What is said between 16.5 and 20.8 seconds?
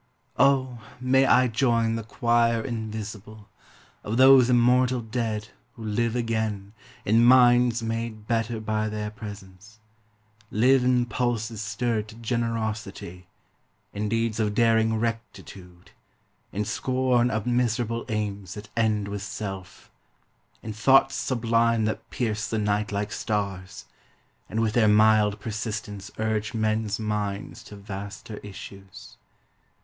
in scorn Of miserable aims that end with self, In